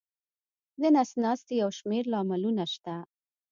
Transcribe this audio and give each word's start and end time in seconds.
د 0.81 0.83
نس 0.95 1.11
ناستي 1.23 1.53
یو 1.61 1.69
شمېر 1.77 2.03
لاملونه 2.13 2.65
شته. 2.73 2.95